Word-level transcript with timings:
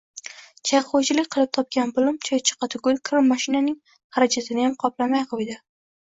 Chayqovchilik 0.67 1.27
qilib 1.33 1.49
topgan 1.57 1.91
pulim 1.97 2.15
choychaqa 2.29 2.69
tugul, 2.75 2.97
kira 3.09 3.21
moshinaning 3.25 3.75
xarajatiniyam 4.17 4.73
qoplamay 4.85 5.27
qo‘ydi 5.35 5.59